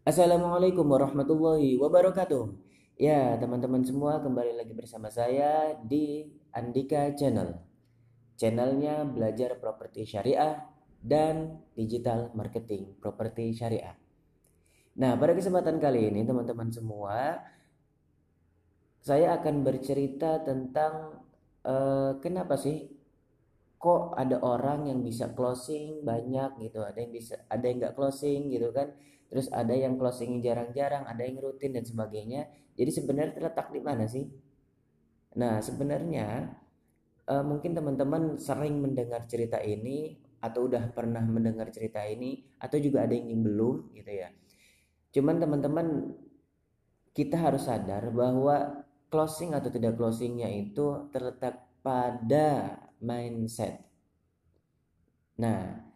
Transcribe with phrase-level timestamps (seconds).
[0.00, 2.56] Assalamualaikum warahmatullahi wabarakatuh.
[2.96, 6.24] Ya, teman-teman semua kembali lagi bersama saya di
[6.56, 7.60] Andika Channel.
[8.40, 10.56] Channelnya belajar properti syariah
[11.04, 13.92] dan digital marketing properti syariah.
[14.96, 17.44] Nah, pada kesempatan kali ini teman-teman semua,
[19.04, 21.20] saya akan bercerita tentang
[21.68, 22.88] uh, kenapa sih
[23.76, 28.48] kok ada orang yang bisa closing banyak gitu, ada yang bisa ada yang nggak closing
[28.48, 28.96] gitu kan
[29.30, 32.50] terus ada yang closing jarang-jarang ada yang rutin dan sebagainya.
[32.74, 34.26] Jadi sebenarnya terletak di mana sih?
[35.38, 36.50] Nah sebenarnya
[37.30, 43.06] uh, mungkin teman-teman sering mendengar cerita ini atau udah pernah mendengar cerita ini atau juga
[43.06, 44.28] ada yang belum gitu ya.
[45.14, 45.86] Cuman teman-teman
[47.14, 53.82] kita harus sadar bahwa closing atau tidak closingnya itu terletak pada mindset.
[55.38, 55.89] Nah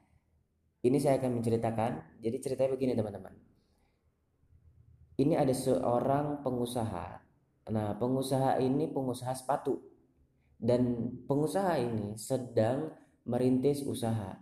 [0.85, 2.21] ini saya akan menceritakan.
[2.21, 3.33] Jadi ceritanya begini teman-teman.
[5.17, 7.25] Ini ada seorang pengusaha.
[7.73, 9.81] Nah, pengusaha ini pengusaha sepatu.
[10.61, 12.93] Dan pengusaha ini sedang
[13.25, 14.37] merintis usaha.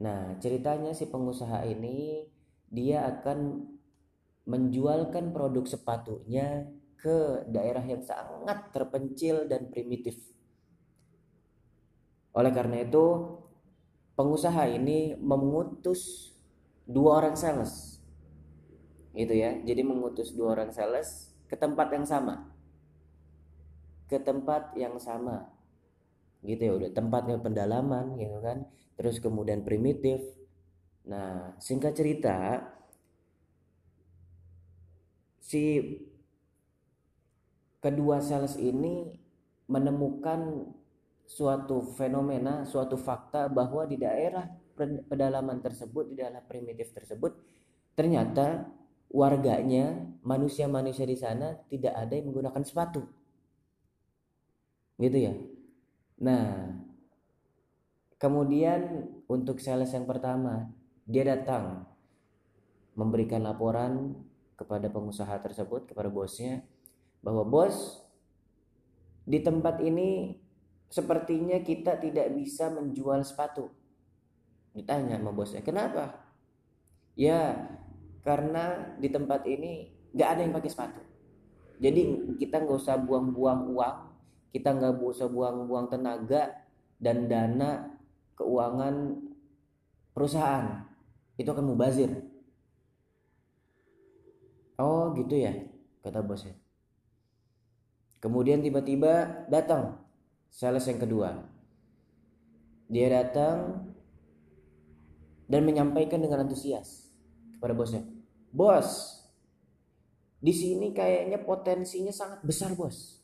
[0.00, 2.28] Nah, ceritanya si pengusaha ini
[2.68, 3.64] dia akan
[4.44, 6.68] menjualkan produk sepatunya
[7.00, 10.20] ke daerah yang sangat terpencil dan primitif.
[12.36, 13.06] Oleh karena itu,
[14.20, 16.36] pengusaha ini mengutus
[16.84, 18.04] dua orang sales.
[19.16, 19.56] Gitu ya.
[19.64, 22.52] Jadi mengutus dua orang sales ke tempat yang sama.
[24.12, 25.48] Ke tempat yang sama.
[26.44, 28.68] Gitu ya udah tempatnya pendalaman gitu kan.
[29.00, 30.20] Terus kemudian primitif.
[31.08, 32.60] Nah singkat cerita
[35.40, 35.80] si
[37.80, 39.16] kedua sales ini
[39.64, 40.68] menemukan
[41.30, 44.50] suatu fenomena, suatu fakta bahwa di daerah
[45.06, 47.38] pedalaman tersebut, di daerah primitif tersebut,
[47.94, 48.66] ternyata
[49.06, 53.06] warganya, manusia-manusia di sana tidak ada yang menggunakan sepatu.
[54.98, 55.34] Gitu ya.
[56.18, 56.74] Nah,
[58.18, 60.66] kemudian untuk sales yang pertama,
[61.06, 61.86] dia datang
[62.98, 64.18] memberikan laporan
[64.58, 66.66] kepada pengusaha tersebut, kepada bosnya,
[67.22, 68.02] bahwa bos
[69.30, 70.34] di tempat ini
[70.90, 73.70] sepertinya kita tidak bisa menjual sepatu.
[74.74, 76.18] Ditanya sama bosnya, kenapa?
[77.14, 77.70] Ya,
[78.26, 81.00] karena di tempat ini nggak ada yang pakai sepatu.
[81.80, 83.96] Jadi kita nggak usah buang-buang uang,
[84.50, 86.66] kita nggak usah buang-buang tenaga
[86.98, 87.96] dan dana
[88.34, 89.16] keuangan
[90.12, 90.90] perusahaan.
[91.38, 92.10] Itu akan mubazir.
[94.76, 95.54] Oh gitu ya,
[96.02, 96.58] kata bosnya.
[98.20, 100.09] Kemudian tiba-tiba datang
[100.50, 101.30] Sales yang kedua.
[102.90, 103.86] Dia datang
[105.46, 107.10] dan menyampaikan dengan antusias
[107.54, 108.02] kepada bosnya.
[108.50, 109.18] Bos,
[110.42, 113.22] di sini kayaknya potensinya sangat besar, bos.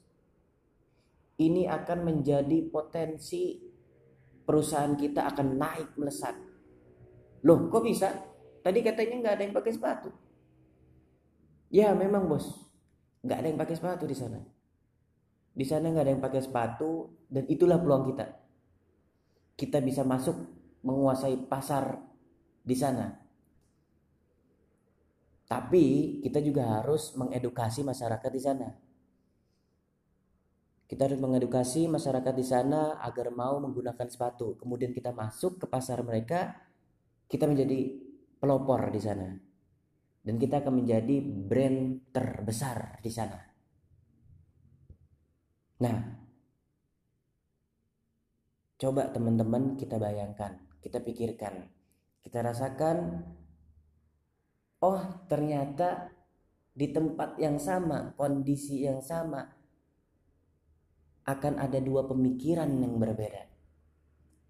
[1.36, 3.58] Ini akan menjadi potensi
[4.46, 6.38] perusahaan kita akan naik melesat.
[7.42, 8.14] Loh, kok bisa?
[8.62, 10.10] Tadi katanya nggak ada yang pakai sepatu.
[11.74, 12.70] Ya, memang bos,
[13.26, 14.55] nggak ada yang pakai sepatu di sana.
[15.56, 18.28] Di sana nggak ada yang pakai sepatu dan itulah peluang kita.
[19.56, 20.36] Kita bisa masuk
[20.84, 21.96] menguasai pasar
[22.60, 23.08] di sana.
[25.48, 28.68] Tapi kita juga harus mengedukasi masyarakat di sana.
[30.86, 34.60] Kita harus mengedukasi masyarakat di sana agar mau menggunakan sepatu.
[34.60, 36.52] Kemudian kita masuk ke pasar mereka,
[37.26, 37.96] kita menjadi
[38.38, 39.32] pelopor di sana.
[40.20, 43.55] Dan kita akan menjadi brand terbesar di sana.
[45.76, 45.96] Nah,
[48.80, 51.68] coba teman-teman kita bayangkan, kita pikirkan,
[52.24, 53.28] kita rasakan,
[54.80, 56.08] oh ternyata
[56.76, 59.44] di tempat yang sama, kondisi yang sama,
[61.26, 63.44] akan ada dua pemikiran yang berbeda.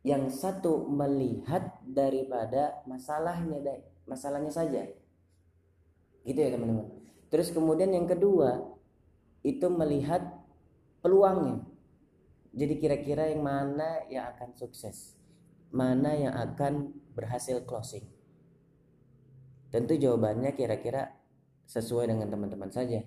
[0.07, 4.87] Yang satu melihat daripada masalahnya, masalahnya saja.
[6.23, 6.87] Gitu ya teman-teman.
[7.27, 8.63] Terus kemudian yang kedua
[9.43, 10.23] itu melihat
[11.07, 11.63] peluangnya.
[12.51, 15.15] Jadi kira-kira yang mana yang akan sukses,
[15.71, 18.03] mana yang akan berhasil closing.
[19.71, 21.15] Tentu jawabannya kira-kira
[21.71, 23.07] sesuai dengan teman-teman saja.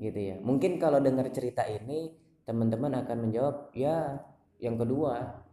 [0.00, 0.36] Gitu ya.
[0.40, 2.16] Mungkin kalau dengar cerita ini
[2.48, 4.22] teman-teman akan menjawab ya
[4.62, 5.44] yang kedua.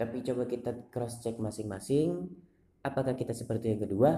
[0.00, 2.30] Tapi coba kita cross check masing-masing
[2.80, 4.10] apakah kita seperti yang kedua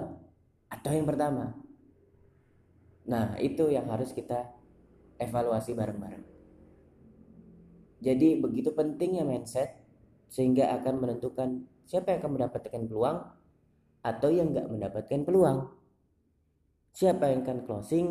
[0.69, 1.57] atau yang pertama.
[3.05, 4.49] Nah, itu yang harus kita
[5.19, 6.25] evaluasi bareng-bareng.
[8.05, 9.81] Jadi begitu pentingnya mindset
[10.29, 13.19] sehingga akan menentukan siapa yang akan mendapatkan peluang
[14.05, 15.59] atau yang nggak mendapatkan peluang.
[16.95, 18.09] Siapa yang akan closing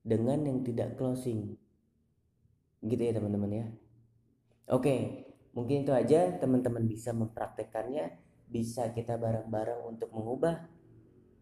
[0.00, 1.58] dengan yang tidak closing.
[2.80, 3.66] Gitu ya teman-teman ya.
[4.70, 8.14] Oke, mungkin itu aja teman-teman bisa mempraktekannya,
[8.46, 10.70] bisa kita bareng-bareng untuk mengubah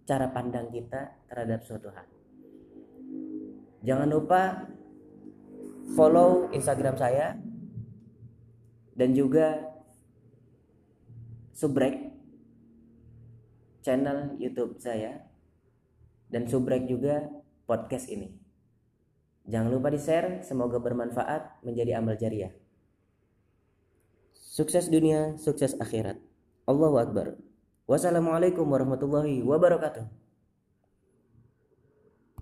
[0.08, 2.17] cara pandang kita terhadap suatu hal.
[3.86, 4.66] Jangan lupa
[5.94, 7.38] follow Instagram saya
[8.98, 9.62] dan juga
[11.54, 12.10] subrek
[13.86, 15.22] channel YouTube saya
[16.28, 17.30] dan subrek juga
[17.64, 18.34] podcast ini.
[19.48, 22.52] Jangan lupa di-share, semoga bermanfaat menjadi amal jariah.
[24.36, 26.20] Sukses dunia, sukses akhirat.
[26.68, 27.40] Allahu Akbar.
[27.88, 30.27] Wassalamualaikum warahmatullahi wabarakatuh.